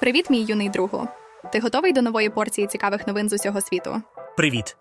[0.00, 1.08] Привіт, мій юний другу.
[1.52, 4.02] Ти готовий до нової порції цікавих новин з усього світу?
[4.36, 4.76] Привіт.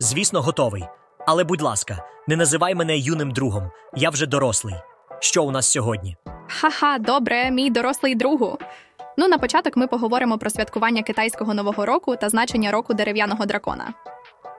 [0.00, 0.84] Звісно, готовий.
[1.26, 3.70] Але будь ласка, не називай мене юним другом.
[3.96, 4.74] Я вже дорослий.
[5.20, 6.16] Що у нас сьогодні?
[6.48, 8.58] Ха-ха, добре, мій дорослий другу.
[9.16, 13.94] Ну, на початок ми поговоримо про святкування китайського нового року та значення року дерев'яного дракона.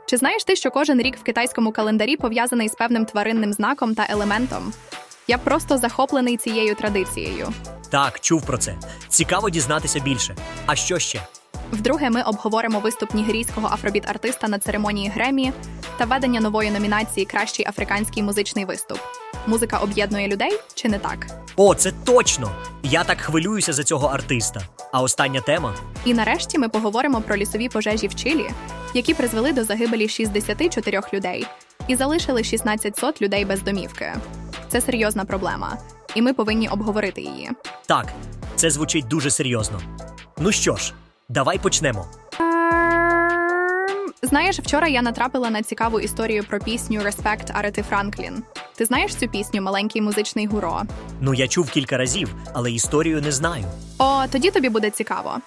[0.05, 4.05] Чи знаєш ти, що кожен рік в китайському календарі пов'язаний з певним тваринним знаком та
[4.09, 4.73] елементом?
[5.31, 7.53] Я просто захоплений цією традицією.
[7.89, 8.75] Так, чув про це.
[9.09, 10.35] Цікаво дізнатися більше.
[10.65, 11.21] А що ще?
[11.71, 15.53] Вдруге, ми обговоримо виступ нігерійського афробіт-артиста на церемонії Гремі
[15.97, 18.97] та ведення нової номінації Кращий африканський музичний виступ.
[19.47, 21.27] Музика об'єднує людей чи не так?
[21.55, 22.51] О, це точно!
[22.83, 24.61] Я так хвилююся за цього артиста.
[24.91, 25.75] А остання тема?
[26.05, 28.49] І нарешті ми поговоримо про лісові пожежі в Чилі,
[28.93, 31.47] які призвели до загибелі 64 людей
[31.87, 34.13] і залишили 16 сот людей без домівки.
[34.67, 35.77] Це серйозна проблема,
[36.15, 37.49] і ми повинні обговорити її.
[37.85, 38.05] Так,
[38.55, 39.79] це звучить дуже серйозно.
[40.37, 40.93] Ну що ж,
[41.29, 42.05] давай почнемо.
[44.23, 48.43] Знаєш, вчора я натрапила на цікаву історію про пісню Респект Арети Франклін.
[48.75, 50.81] Ти знаєш цю пісню Маленький музичний гуро?
[51.21, 53.63] Ну, я чув кілька разів, але історію не знаю.
[53.99, 55.37] О, тоді тобі буде цікаво.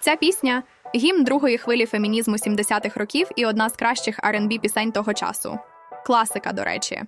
[0.00, 0.62] Ця пісня
[0.94, 5.58] гімн другої хвилі фемінізму 70-х років і одна з кращих R&B пісень того часу.
[6.06, 7.02] Класика, до речі.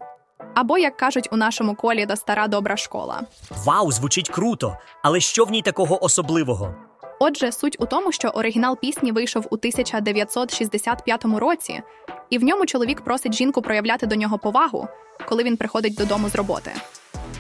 [0.54, 3.20] Або, як кажуть у нашому колі, до стара добра школа.
[3.64, 4.76] Вау, звучить круто!
[5.02, 6.74] Але що в ній такого особливого?
[7.18, 11.82] Отже, суть у тому, що оригінал пісні вийшов у 1965 році,
[12.30, 14.88] і в ньому чоловік просить жінку проявляти до нього повагу,
[15.28, 16.72] коли він приходить додому з роботи.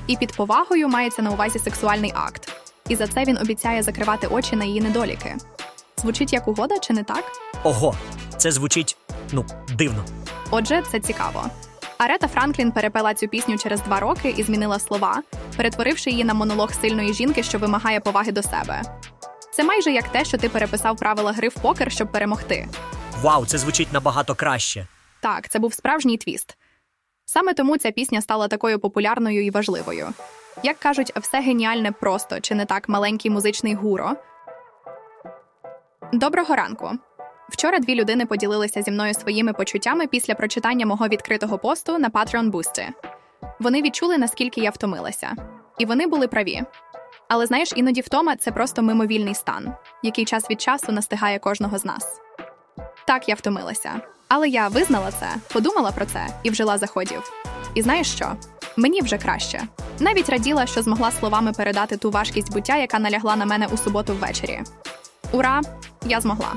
[0.06, 2.52] І під повагою мається на увазі сексуальний акт.
[2.88, 5.36] І за це він обіцяє закривати очі на її недоліки.
[5.96, 7.24] Звучить як угода, чи не так?
[7.64, 7.94] Ого,
[8.36, 8.96] це звучить
[9.34, 9.44] ну
[9.78, 10.04] дивно.
[10.50, 11.44] Отже, це цікаво.
[11.98, 15.22] Арета Франклін перепела цю пісню через два роки і змінила слова,
[15.56, 18.82] перетворивши її на монолог сильної жінки, що вимагає поваги до себе.
[19.52, 22.68] Це майже як те, що ти переписав правила гри в покер, щоб перемогти.
[23.22, 24.86] Вау, це звучить набагато краще.
[25.20, 26.56] Так, це був справжній твіст.
[27.24, 30.08] Саме тому ця пісня стала такою популярною і важливою.
[30.62, 34.12] Як кажуть, все геніальне просто, чи не так маленький музичний гуро.
[36.12, 36.90] Доброго ранку.
[37.54, 42.50] Вчора дві людини поділилися зі мною своїми почуттями після прочитання мого відкритого посту на Patreon
[42.50, 42.88] Boosty.
[43.60, 45.32] Вони відчули, наскільки я втомилася.
[45.78, 46.62] І вони були праві.
[47.28, 49.72] Але знаєш, іноді втома це просто мимовільний стан,
[50.02, 52.20] який час від часу настигає кожного з нас.
[53.06, 54.00] Так, я втомилася.
[54.28, 57.32] Але я визнала це, подумала про це і вжила заходів.
[57.74, 58.32] І знаєш що?
[58.76, 59.62] Мені вже краще.
[60.00, 64.14] Навіть раділа, що змогла словами передати ту важкість буття, яка налягла на мене у суботу
[64.14, 64.60] ввечері.
[65.32, 65.60] Ура!
[66.06, 66.52] Я змогла.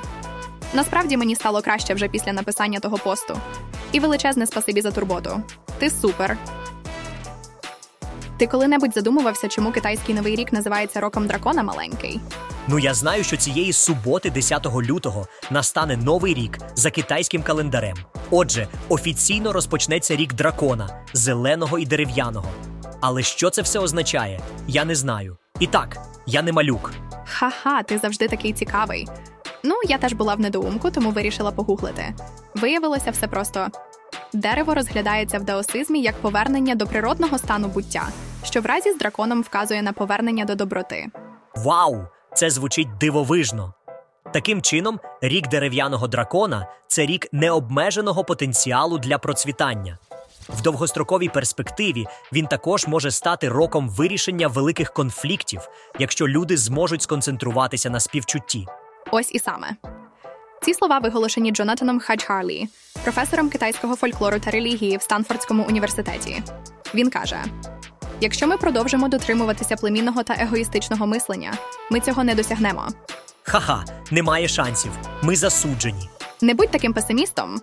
[0.74, 3.40] Насправді мені стало краще вже після написання того посту.
[3.92, 5.42] І величезне спасибі за турботу.
[5.80, 6.38] Ти супер.
[8.38, 12.20] Ти коли-небудь задумувався, чому китайський новий рік називається роком дракона маленький?
[12.68, 17.98] Ну я знаю, що цієї суботи, 10 лютого, настане новий рік за китайським календарем.
[18.32, 22.50] Отже, офіційно розпочнеться рік дракона, зеленого і дерев'яного.
[23.02, 24.40] Але що це все означає?
[24.68, 25.38] Я не знаю.
[25.60, 26.94] І так, я не малюк.
[27.26, 29.08] Ха-ха, ти завжди такий цікавий.
[29.64, 32.14] Ну, я теж була в недоумку, тому вирішила погуглити.
[32.56, 33.68] Виявилося все просто.
[34.34, 38.08] Дерево розглядається в даосизмі як повернення до природного стану буття,
[38.44, 41.08] що в разі з драконом вказує на повернення до доброти.
[41.56, 42.02] Вау!
[42.34, 43.74] Це звучить дивовижно.
[44.34, 49.98] Таким чином, рік дерев'яного дракона це рік необмеженого потенціалу для процвітання.
[50.50, 55.70] В довгостроковій перспективі він також може стати роком вирішення великих конфліктів,
[56.00, 58.68] якщо люди зможуть сконцентруватися на співчутті.
[59.12, 59.76] Ось і саме.
[60.62, 62.68] Ці слова виголошені Джонатаном Хаджхарлі,
[63.04, 66.44] професором китайського фольклору та релігії в Станфордському університеті.
[66.96, 67.38] Він каже:
[68.22, 71.54] якщо ми продовжимо дотримуватися племінного та егоїстичного мислення,
[71.92, 72.88] ми цього не досягнемо.
[73.44, 74.92] Ха-ха, немає шансів.
[75.22, 76.10] Ми засуджені.
[76.42, 77.62] Не будь таким песимістом.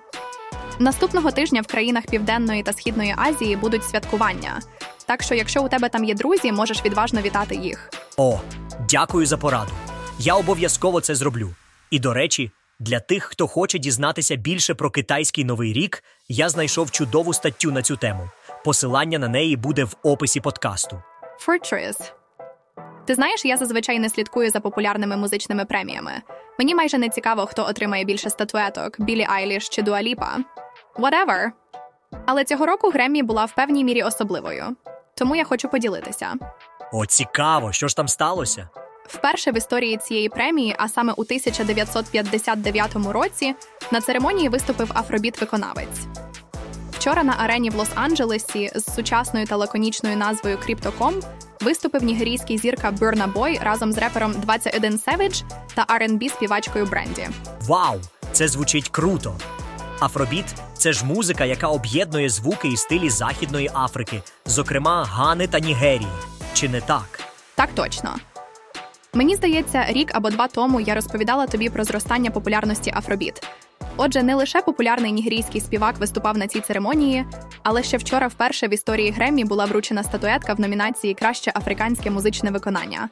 [0.79, 4.61] Наступного тижня в країнах Південної та Східної Азії будуть святкування.
[5.07, 7.91] Так що, якщо у тебе там є друзі, можеш відважно вітати їх.
[8.17, 8.41] О,
[8.89, 9.73] дякую за пораду.
[10.19, 11.51] Я обов'язково це зроблю.
[11.91, 16.91] І до речі, для тих, хто хоче дізнатися більше про китайський новий рік, я знайшов
[16.91, 18.31] чудову статтю на цю тему.
[18.65, 21.03] Посилання на неї буде в описі подкасту.
[21.47, 22.13] Fortress.
[23.07, 26.13] Ти знаєш, я зазвичай не слідкую за популярними музичними преміями.
[26.59, 30.39] Мені майже не цікаво, хто отримає більше статуеток Білі Айліш чи Дуаліпа.
[30.97, 31.51] Whatever.
[32.27, 34.77] Але цього року Греммі була в певній мірі особливою.
[35.15, 36.35] Тому я хочу поділитися.
[36.93, 38.69] О, цікаво, що ж там сталося?
[39.07, 43.55] Вперше в історії цієї премії, а саме у 1959 році,
[43.91, 46.25] на церемонії виступив афробіт-виконавець.
[46.93, 51.23] Вчора на арені в Лос-Анджелесі з сучасною та лаконічною назвою Crypto.com
[51.61, 57.29] виступив нігерійський зірка Burna Boy разом з репером 21 Savage та R&B співачкою Бренді.
[57.61, 58.01] Вау!
[58.33, 59.37] Це звучить круто.
[60.01, 66.09] Афробіт це ж музика, яка об'єднує звуки і стилі Західної Африки, зокрема Гани та Нігерії.
[66.55, 67.21] Чи не так?
[67.55, 68.15] Так точно.
[69.15, 73.47] Мені здається, рік або два тому я розповідала тобі про зростання популярності Афробіт.
[73.97, 77.27] Отже, не лише популярний нігерійський співак виступав на цій церемонії,
[77.63, 82.51] але ще вчора вперше в історії Греммі була вручена статуетка в номінації Краще африканське музичне
[82.51, 83.09] виконання.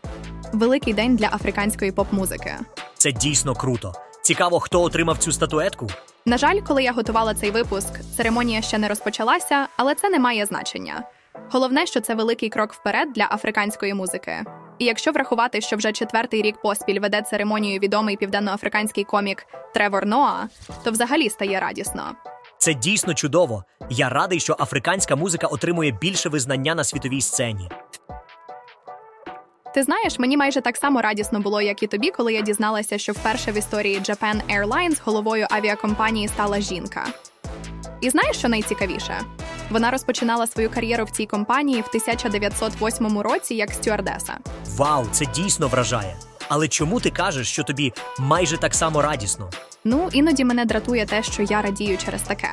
[0.52, 2.54] Великий день для африканської поп-музики.
[2.94, 3.92] Це дійсно круто.
[4.22, 5.86] Цікаво, хто отримав цю статуетку?
[6.26, 10.46] На жаль, коли я готувала цей випуск, церемонія ще не розпочалася, але це не має
[10.46, 11.02] значення.
[11.50, 14.44] Головне, що це великий крок вперед для африканської музики.
[14.82, 20.48] І якщо врахувати, що вже четвертий рік поспіль веде церемонію відомий південноафриканський комік Тревор Ноа,
[20.84, 22.12] то взагалі стає радісно.
[22.58, 23.64] Це дійсно чудово.
[23.90, 27.68] Я радий, що африканська музика отримує більше визнання на світовій сцені.
[29.74, 33.12] Ти знаєш, мені майже так само радісно було, як і тобі, коли я дізналася, що
[33.12, 37.06] вперше в історії Japan Airlines головою авіакомпанії стала жінка.
[38.00, 39.20] І знаєш, що найцікавіше?
[39.72, 44.38] Вона розпочинала свою кар'єру в цій компанії в 1908 році як стюардеса.
[44.76, 46.16] Вау, це дійсно вражає.
[46.48, 49.50] Але чому ти кажеш, що тобі майже так само радісно?
[49.84, 52.48] Ну, іноді мене дратує те, що я радію через таке,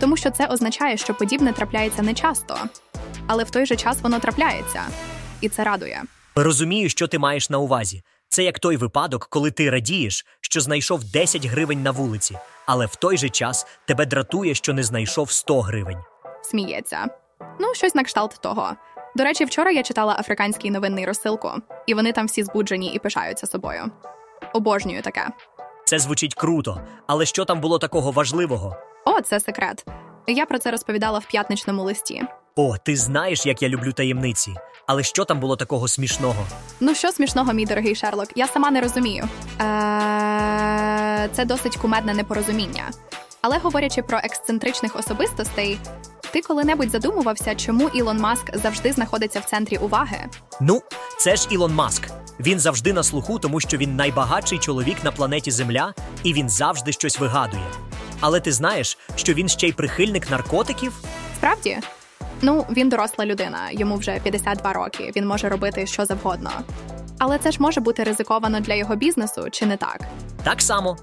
[0.00, 2.58] тому що це означає, що подібне трапляється не часто,
[3.26, 4.82] але в той же час воно трапляється,
[5.40, 6.02] і це радує.
[6.34, 8.02] Розумію, що ти маєш на увазі.
[8.28, 12.96] Це як той випадок, коли ти радієш, що знайшов 10 гривень на вулиці, але в
[12.96, 15.98] той же час тебе дратує, що не знайшов 100 гривень.
[16.42, 17.06] Сміється.
[17.60, 18.70] Ну, щось на кшталт того.
[19.16, 21.50] До речі, вчора я читала африканський новинний розсилку,
[21.86, 23.90] і вони там всі збуджені і пишаються собою.
[24.52, 25.28] Обожнюю таке.
[25.84, 28.76] Це звучить круто, але що там було такого важливого?
[29.04, 29.84] О, це секрет.
[30.26, 32.22] Я про це розповідала в п'ятничному листі.
[32.56, 34.54] О, ти знаєш, як я люблю таємниці.
[34.86, 36.46] Але що там було такого смішного?
[36.80, 38.28] Ну що смішного, мій дорогий Шерлок?
[38.34, 39.28] Я сама не розумію.
[39.60, 42.90] Е, Це досить кумедне непорозуміння.
[43.40, 45.78] Але говорячи про ексцентричних особистостей,
[46.32, 50.26] ти коли-небудь задумувався, чому Ілон Маск завжди знаходиться в центрі уваги?
[50.60, 50.82] Ну,
[51.18, 52.08] це ж Ілон Маск.
[52.40, 56.92] Він завжди на слуху, тому що він найбагатший чоловік на планеті Земля, і він завжди
[56.92, 57.66] щось вигадує.
[58.20, 60.92] Але ти знаєш, що він ще й прихильник наркотиків?
[61.36, 61.78] Справді?
[62.42, 66.50] Ну, він доросла людина, йому вже 52 роки, він може робити що завгодно.
[67.18, 70.00] Але це ж може бути ризиковано для його бізнесу, чи не так?
[70.42, 70.96] Так само.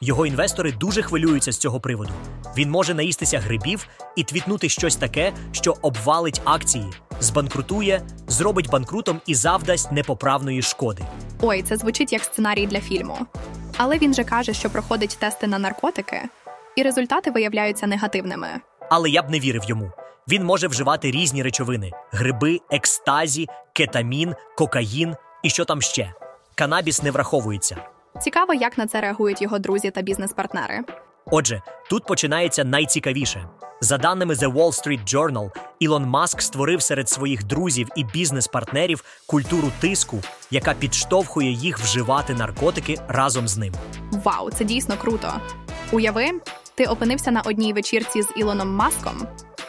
[0.00, 2.10] Його інвестори дуже хвилюються з цього приводу.
[2.56, 6.86] Він може наїстися грибів і твітнути щось таке, що обвалить акції,
[7.20, 11.02] збанкрутує, зробить банкрутом і завдасть непоправної шкоди.
[11.40, 13.18] Ой, це звучить як сценарій для фільму.
[13.76, 16.22] Але він же каже, що проходить тести на наркотики,
[16.76, 18.48] і результати виявляються негативними.
[18.90, 19.90] Але я б не вірив йому.
[20.28, 26.12] Він може вживати різні речовини: гриби, екстазі, кетамін, кокаїн і що там ще.
[26.54, 27.76] Канабіс не враховується.
[28.20, 30.80] Цікаво, як на це реагують його друзі та бізнес-партнери.
[31.30, 33.48] Отже, тут починається найцікавіше.
[33.80, 39.68] За даними The Wall Street Journal, Ілон Маск створив серед своїх друзів і бізнес-партнерів культуру
[39.80, 40.20] тиску,
[40.50, 43.74] яка підштовхує їх вживати наркотики разом з ним.
[44.24, 45.32] Вау, це дійсно круто.
[45.92, 46.30] Уяви,
[46.74, 49.26] ти опинився на одній вечірці з Ілоном Маском,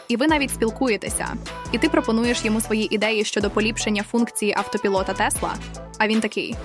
[0.08, 1.26] і ви навіть спілкуєтеся,
[1.72, 5.54] і ти пропонуєш йому свої ідеї щодо поліпшення функції автопілота Тесла.
[5.98, 6.56] А він такий: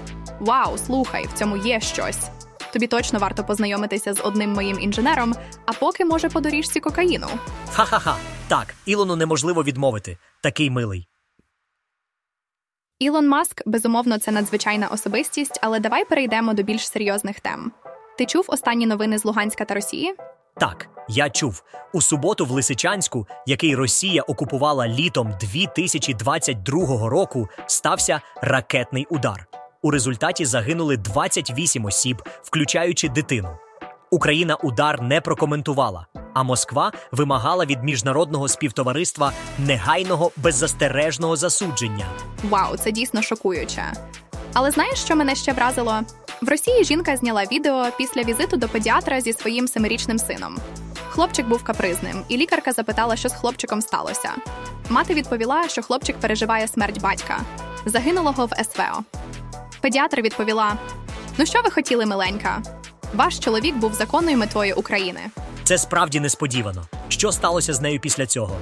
[0.44, 2.29] Вау, слухай, в цьому є щось.
[2.74, 7.27] Тобі точно варто познайомитися з одним моїм інженером, а поки може по доріжці кокаїну.
[7.72, 8.15] Ха-ха-ха.
[8.48, 10.18] Так, Ілону неможливо відмовити.
[10.41, 11.08] Такий милий.
[13.00, 17.72] Ілон Маск, безумовно, це надзвичайна особистість, але давай перейдемо до більш серйозних тем.
[18.18, 20.15] Ти чув останні новини з Луганська та Росії?
[20.60, 21.63] Так, я чув
[21.94, 29.48] у суботу в Лисичанську, який Росія окупувала літом 2022 року, стався ракетний удар.
[29.86, 33.50] У результаті загинули 28 осіб, включаючи дитину.
[34.12, 42.06] Україна удар не прокоментувала, а Москва вимагала від міжнародного співтовариства негайного беззастережного засудження.
[42.44, 43.94] Вау, це дійсно шокуюче.
[44.54, 46.02] Але знаєш, що мене ще вразило?
[46.42, 50.58] В Росії жінка зняла відео після візиту до педіатра зі своїм семирічним сином.
[51.10, 54.30] Хлопчик був капризним, і лікарка запитала, що з хлопчиком сталося.
[54.90, 57.42] Мати відповіла, що хлопчик переживає смерть батька,
[57.86, 59.04] загинулого в СВО.
[59.84, 60.78] Педіатр відповіла:
[61.38, 62.62] Ну що ви хотіли, миленька?
[63.13, 65.20] Ваш чоловік був законною метою України.
[65.63, 66.84] Це справді несподівано.
[67.08, 68.56] Що сталося з нею після цього?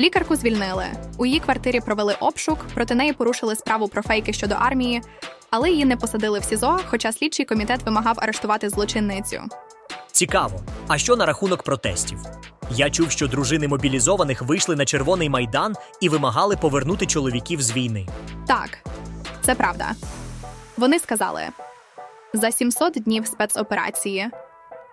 [0.00, 0.84] Лікарку звільнили.
[1.18, 5.02] У її квартирі провели обшук, проти неї порушили справу про фейки щодо армії,
[5.50, 9.42] але її не посадили в СІЗО, хоча слідчий комітет вимагав арештувати злочинницю.
[10.12, 10.60] Цікаво.
[10.88, 12.18] А що на рахунок протестів?
[12.70, 18.08] Я чув, що дружини мобілізованих вийшли на червоний майдан і вимагали повернути чоловіків з війни.
[18.46, 18.78] Так,
[19.42, 19.92] це правда.
[20.82, 21.48] Вони сказали:
[22.32, 24.30] за 700 днів спецоперації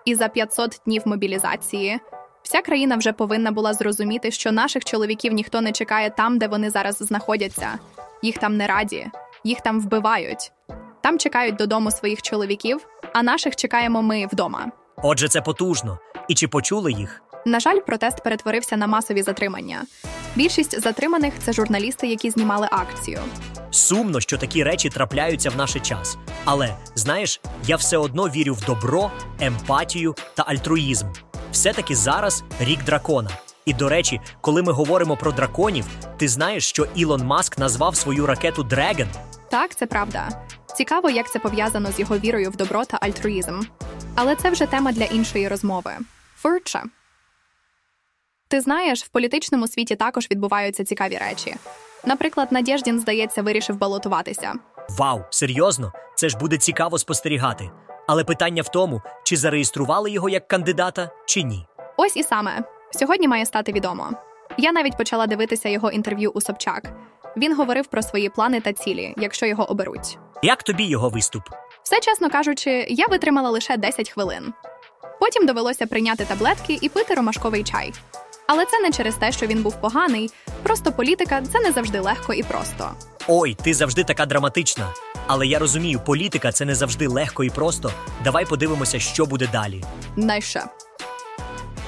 [0.04, 2.00] і за 500 днів мобілізації
[2.42, 6.70] вся країна вже повинна була зрозуміти, що наших чоловіків ніхто не чекає там, де вони
[6.70, 7.78] зараз знаходяться.
[8.22, 9.06] Їх там не раді,
[9.44, 10.52] їх там вбивають.
[11.00, 14.66] Там чекають додому своїх чоловіків, а наших чекаємо ми вдома.
[14.96, 15.98] Отже, це потужно.
[16.28, 17.22] І чи почули їх?
[17.46, 19.82] На жаль, протест перетворився на масові затримання.
[20.36, 23.20] Більшість затриманих це журналісти, які знімали акцію.
[23.70, 26.18] Сумно, що такі речі трапляються в наш час.
[26.44, 31.06] Але знаєш, я все одно вірю в добро, емпатію та альтруїзм.
[31.52, 33.30] Все-таки зараз рік дракона.
[33.64, 35.84] І до речі, коли ми говоримо про драконів,
[36.16, 39.06] ти знаєш, що Ілон Маск назвав свою ракету Dragon?
[39.50, 40.28] Так, це правда.
[40.76, 43.60] Цікаво, як це пов'язано з його вірою в добро та альтруїзм.
[44.14, 45.92] Але це вже тема для іншої розмови.
[46.36, 46.82] Фурча.
[48.50, 51.54] Ти знаєш, в політичному світі також відбуваються цікаві речі.
[52.04, 54.54] Наприклад, Надєждін, здається, вирішив балотуватися.
[54.98, 55.92] Вау, серйозно?
[56.14, 57.70] Це ж буде цікаво спостерігати.
[58.08, 61.66] Але питання в тому, чи зареєстрували його як кандидата, чи ні.
[61.96, 64.10] Ось і саме сьогодні має стати відомо.
[64.58, 66.92] Я навіть почала дивитися його інтерв'ю у Собчак.
[67.36, 70.18] Він говорив про свої плани та цілі, якщо його оберуть.
[70.42, 71.42] Як тобі його виступ?
[71.82, 74.52] Все чесно кажучи, я витримала лише 10 хвилин.
[75.20, 77.92] Потім довелося прийняти таблетки і пити ромашковий чай.
[78.52, 80.30] Але це не через те, що він був поганий,
[80.62, 82.90] просто політика це не завжди легко і просто.
[83.28, 84.94] Ой, ти завжди така драматична.
[85.26, 87.92] Але я розумію, політика це не завжди легко і просто.
[88.24, 89.84] Давай подивимося, що буде далі.
[90.16, 90.64] Найше.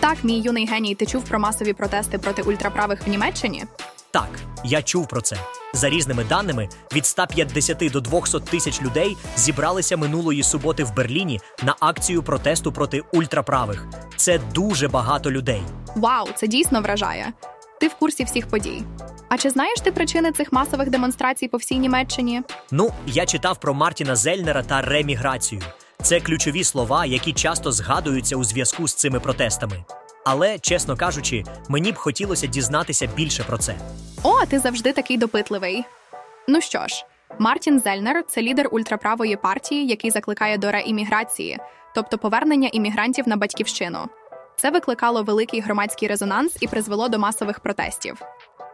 [0.00, 3.64] Так, мій юний геній, ти чув про масові протести проти ультраправих в Німеччині?
[4.12, 4.28] Так,
[4.64, 5.37] я чув про це.
[5.73, 11.75] За різними даними, від 150 до 200 тисяч людей зібралися минулої суботи в Берліні на
[11.81, 13.87] акцію протесту проти ультраправих.
[14.16, 15.62] Це дуже багато людей.
[15.97, 17.33] Вау, це дійсно вражає.
[17.81, 18.83] Ти в курсі всіх подій.
[19.28, 22.42] А чи знаєш ти причини цих масових демонстрацій по всій Німеччині?
[22.71, 25.62] Ну, я читав про Мартіна Зельнера та реміграцію.
[26.02, 29.85] Це ключові слова, які часто згадуються у зв'язку з цими протестами.
[30.25, 33.75] Але, чесно кажучи, мені б хотілося дізнатися більше про це.
[34.23, 35.85] О, ти завжди такий допитливий.
[36.49, 37.05] Ну що ж,
[37.38, 41.59] Мартін Зельнер це лідер ультраправої партії, який закликає до реімміграції,
[41.95, 43.99] тобто повернення іммігрантів на батьківщину.
[44.57, 48.23] Це викликало великий громадський резонанс і призвело до масових протестів.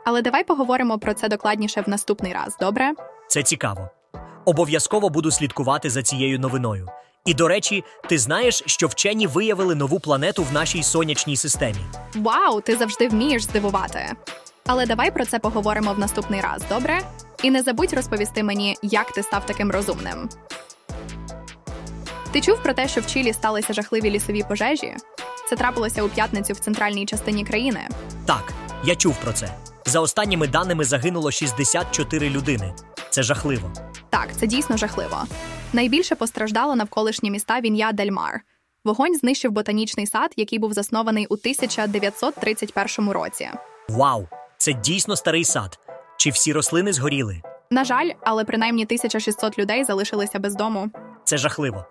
[0.05, 2.93] Але давай поговоримо про це докладніше в наступний раз, добре?
[3.28, 3.90] Це цікаво.
[4.45, 6.88] Обов'язково буду слідкувати за цією новиною.
[7.29, 11.79] І до речі, ти знаєш, що вчені виявили нову планету в нашій сонячній системі.
[12.15, 14.13] Вау, ти завжди вмієш здивувати.
[14.67, 17.01] Але давай про це поговоримо в наступний раз, добре?
[17.43, 20.29] І не забудь розповісти мені, як ти став таким розумним.
[22.33, 24.95] Ти чув про те, що в Чилі сталися жахливі лісові пожежі?
[25.49, 27.89] Це трапилося у п'ятницю в центральній частині країни.
[28.27, 28.53] Так,
[28.85, 29.55] я чув про це.
[29.85, 32.75] За останніми даними загинуло 64 людини.
[33.11, 33.73] Це жахливо.
[34.11, 35.25] Так, це дійсно жахливо.
[35.73, 38.41] Найбільше постраждало навколишні міста Він'я Дель Мар.
[38.85, 43.50] Вогонь знищив ботанічний сад, який був заснований у 1931 році.
[43.88, 44.29] Вау!
[44.59, 45.79] Це дійсно старий сад.
[46.17, 47.43] Чи всі рослини згоріли?
[47.71, 50.91] На жаль, але принаймні 1600 людей залишилися без дому.
[51.25, 51.85] Це жахливо.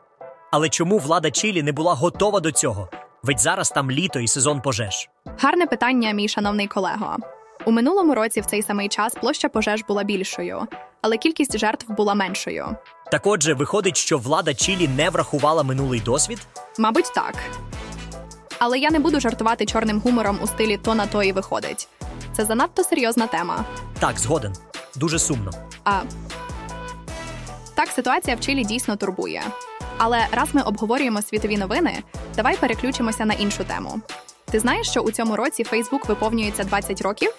[0.51, 2.89] Але чому влада Чилі не була готова до цього?
[3.23, 5.09] Ведь зараз там літо і сезон пожеж.
[5.39, 7.17] Гарне питання, мій шановний колего.
[7.65, 10.67] У минулому році в цей самий час площа пожеж була більшою,
[11.01, 12.75] але кількість жертв була меншою.
[13.11, 16.47] Так отже, виходить, що влада Чилі не врахувала минулий досвід?
[16.77, 17.35] Мабуть, так.
[18.59, 21.87] Але я не буду жартувати чорним гумором у стилі то на то і виходить.
[22.33, 23.65] Це занадто серйозна тема.
[23.99, 24.53] Так, згоден.
[24.95, 25.51] Дуже сумно.
[25.83, 26.01] А
[27.75, 29.43] так, ситуація в Чилі дійсно турбує.
[29.97, 32.03] Але раз ми обговорюємо світові новини,
[32.35, 34.01] давай переключимося на іншу тему.
[34.51, 37.33] Ти знаєш, що у цьому році Фейсбук виповнюється 20 років?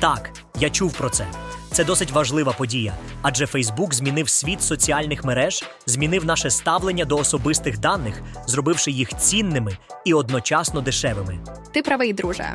[0.00, 1.26] Так, я чув про це.
[1.74, 7.78] Це досить важлива подія, адже Фейсбук змінив світ соціальних мереж, змінив наше ставлення до особистих
[7.78, 11.38] даних, зробивши їх цінними і одночасно дешевими.
[11.72, 12.54] Ти правий, друже.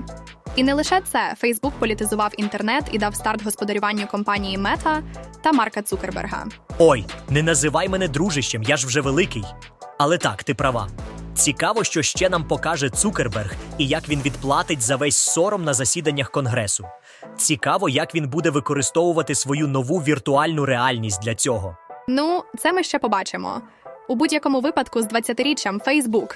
[0.56, 5.04] І не лише це, Фейсбук політизував інтернет і дав старт господарюванню компанії Мета
[5.44, 6.46] та Марка Цукерберга.
[6.78, 9.44] Ой, не називай мене дружищем, я ж вже великий.
[9.98, 10.88] Але так, ти права.
[11.40, 16.32] Цікаво, що ще нам покаже Цукерберг і як він відплатить за весь сором на засіданнях
[16.32, 16.86] конгресу.
[17.38, 21.78] Цікаво, як він буде використовувати свою нову віртуальну реальність для цього.
[22.08, 23.62] Ну, це ми ще побачимо.
[24.08, 26.36] У будь-якому випадку з 20-річчям Фейсбук.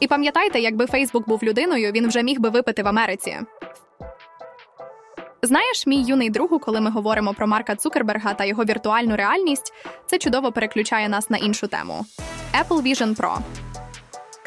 [0.00, 3.36] І пам'ятайте, якби Фейсбук був людиною, він вже міг би випити в Америці.
[5.42, 9.72] Знаєш, мій юний другу, коли ми говоримо про Марка Цукерберга та його віртуальну реальність,
[10.06, 12.06] це чудово переключає нас на іншу тему
[12.60, 13.38] Apple Vision Pro.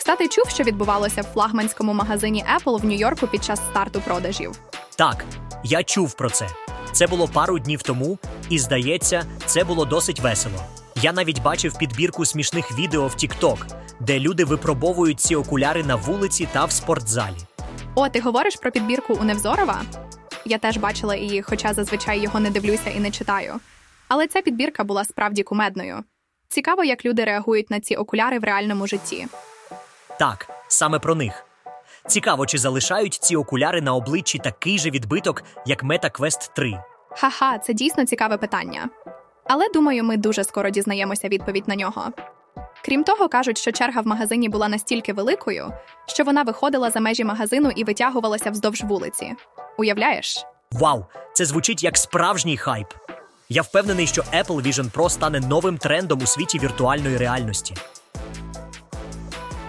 [0.07, 4.59] Кстати, чув, що відбувалося в флагманському магазині Apple в Нью-Йорку під час старту продажів.
[4.97, 5.25] Так,
[5.63, 6.47] я чув про це.
[6.91, 8.17] Це було пару днів тому,
[8.49, 10.63] і здається, це було досить весело.
[11.01, 13.57] Я навіть бачив підбірку смішних відео в TikTok,
[13.99, 17.37] де люди випробовують ці окуляри на вулиці та в спортзалі.
[17.95, 19.81] О, ти говориш про підбірку у Невзорова?
[20.45, 23.53] Я теж бачила її, хоча зазвичай його не дивлюся і не читаю.
[24.07, 26.03] Але ця підбірка була справді кумедною.
[26.49, 29.27] Цікаво, як люди реагують на ці окуляри в реальному житті.
[30.19, 31.45] Так, саме про них.
[32.07, 36.83] Цікаво, чи залишають ці окуляри на обличчі такий же відбиток, як Meta Quest 3.
[37.09, 38.89] Ха-ха, це дійсно цікаве питання.
[39.43, 42.11] Але думаю, ми дуже скоро дізнаємося відповідь на нього.
[42.85, 45.73] Крім того, кажуть, що черга в магазині була настільки великою,
[46.05, 49.33] що вона виходила за межі магазину і витягувалася вздовж вулиці.
[49.77, 50.45] Уявляєш?
[50.71, 52.87] Вау, це звучить як справжній хайп.
[53.49, 57.75] Я впевнений, що Apple Vision Pro стане новим трендом у світі віртуальної реальності.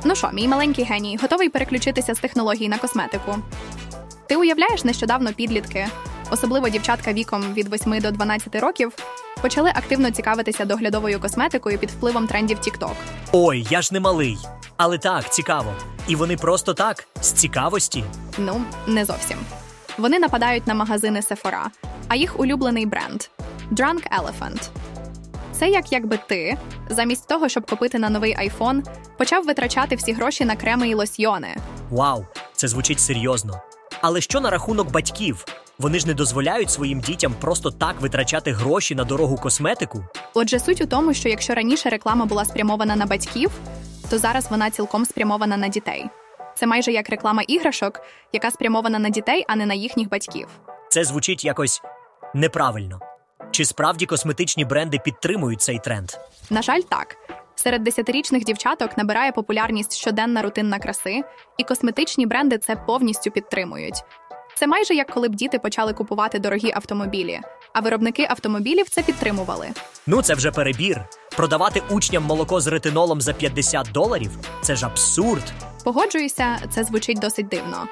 [0.04, 3.36] Ну що, мій маленький геній, готовий переключитися з технологій на косметику.
[4.26, 5.86] Ти уявляєш, нещодавно підлітки,
[6.30, 8.92] особливо дівчатка віком від 8 до 12 років,
[9.42, 12.94] почали активно цікавитися доглядовою косметикою під впливом трендів TikTok.
[13.32, 14.38] Ой, я ж не малий.
[14.76, 15.74] Але так, цікаво.
[16.08, 18.04] І вони просто так, з цікавості.
[18.38, 19.38] Ну, не зовсім.
[19.98, 21.64] Вони нападають на магазини Sephora,
[22.08, 23.22] а їх улюблений бренд
[23.72, 24.68] Drunk Elephant.
[25.58, 28.82] Це як якби ти, замість того, щоб купити на новий айфон,
[29.18, 31.56] почав витрачати всі гроші на креми і лосьйони.
[31.90, 33.60] Вау, це звучить серйозно.
[34.00, 35.44] Але що на рахунок батьків?
[35.78, 40.04] Вони ж не дозволяють своїм дітям просто так витрачати гроші на дорогу косметику.
[40.34, 43.50] Отже, суть у тому, що якщо раніше реклама була спрямована на батьків,
[44.10, 46.06] то зараз вона цілком спрямована на дітей.
[46.56, 48.00] Це майже як реклама іграшок,
[48.32, 50.48] яка спрямована на дітей, а не на їхніх батьків.
[50.88, 51.82] Це звучить якось
[52.34, 53.00] неправильно.
[53.50, 56.10] Чи справді косметичні бренди підтримують цей тренд?
[56.50, 57.16] На жаль, так.
[57.54, 61.22] Серед десятирічних дівчаток набирає популярність щоденна рутинна краси,
[61.58, 64.02] і косметичні бренди це повністю підтримують.
[64.56, 67.40] Це майже як коли б діти почали купувати дорогі автомобілі,
[67.72, 69.68] а виробники автомобілів це підтримували.
[70.10, 71.04] Ну це вже перебір.
[71.36, 74.30] Продавати учням молоко з ретинолом за 50 доларів
[74.62, 75.42] це ж абсурд.
[75.84, 77.88] Погоджуюся, це звучить досить дивно.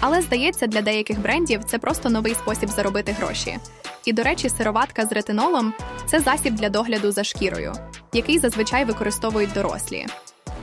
[0.00, 3.58] Але здається, для деяких брендів це просто новий спосіб заробити гроші.
[4.04, 5.74] І, до речі, сироватка з ретинолом
[6.06, 7.72] це засіб для догляду за шкірою,
[8.12, 10.06] який зазвичай використовують дорослі.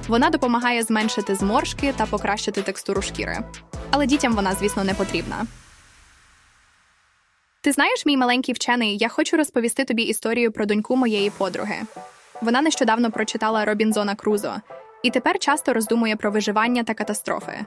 [0.07, 3.37] Вона допомагає зменшити зморшки та покращити текстуру шкіри.
[3.91, 5.45] Але дітям вона, звісно, не потрібна.
[7.67, 11.75] Ти знаєш, мій маленький вчений, я хочу розповісти тобі історію про доньку моєї подруги.
[12.41, 14.53] Вона нещодавно прочитала Робінзона Крузо
[15.03, 17.65] і тепер часто роздумує про виживання та катастрофи.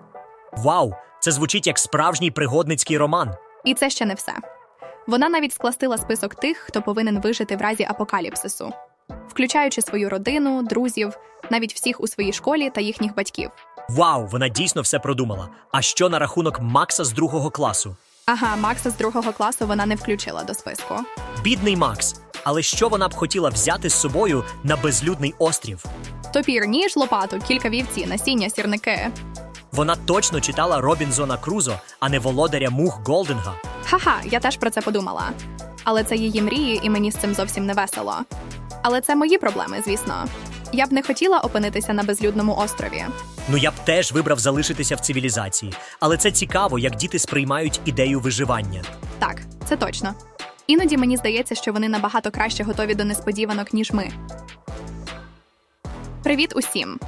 [0.53, 3.35] Вау, це звучить як справжній пригодницький роман.
[3.65, 4.33] І це ще не все.
[5.07, 8.73] Вона навіть скластила список тих, хто повинен вижити в разі апокаліпсису,
[9.29, 11.19] включаючи свою родину, друзів,
[11.51, 13.51] навіть всіх у своїй школі та їхніх батьків.
[13.89, 15.49] Вау, вона дійсно все продумала.
[15.73, 17.97] А що на рахунок Макса з другого класу?
[18.33, 20.95] Ага, Макса з другого класу вона не включила до списку.
[21.43, 22.21] Бідний Макс.
[22.45, 25.85] Але що вона б хотіла взяти з собою на безлюдний острів?
[26.35, 29.11] Топір, ніж, лопату, кілька вівці, насіння, сірники.
[29.73, 33.55] Вона точно читала Робінзона Крузо, а не володаря мух Голдинга.
[33.85, 35.31] Ха-ха, я теж про це подумала.
[35.85, 38.15] Але це її мрії, і мені з цим зовсім не весело.
[38.83, 40.25] Але це мої проблеми, звісно.
[40.73, 43.05] Я б не хотіла опинитися на безлюдному острові.
[43.49, 48.21] Ну я б теж вибрав залишитися в цивілізації, але це цікаво, як діти сприймають ідею
[48.21, 48.83] виживання.
[49.19, 50.15] Так, це точно.
[50.67, 54.11] Іноді мені здається, що вони набагато краще готові до несподіванок, ніж ми.
[56.23, 57.01] Привіт усім!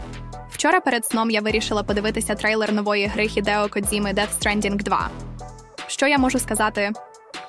[0.50, 5.10] Вчора перед сном я вирішила подивитися трейлер нової гри Хідео Кодзіми Death Stranding 2.
[5.86, 6.90] Що я можу сказати?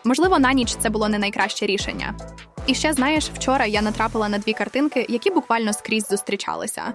[0.04, 2.15] Можливо, на ніч це було не найкраще рішення.
[2.67, 6.93] І ще знаєш, вчора я натрапила на дві картинки, які буквально скрізь зустрічалися.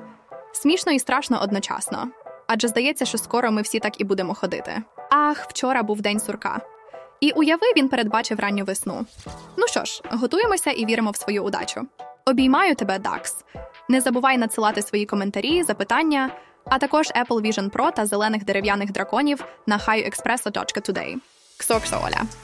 [0.52, 2.08] Смішно і страшно одночасно.
[2.46, 4.82] Адже здається, що скоро ми всі так і будемо ходити.
[5.10, 6.60] Ах, вчора був день сурка.
[7.20, 9.06] І уяви, він передбачив ранню весну.
[9.56, 11.86] Ну що ж, готуємося і віримо в свою удачу.
[12.26, 13.36] Обіймаю тебе, Дакс.
[13.88, 16.30] Не забувай надсилати свої коментарі, запитання,
[16.64, 21.16] а також Apple Vision Pro та зелених дерев'яних драконів на highexpresso.today.
[21.58, 22.38] Ксоксо Оля.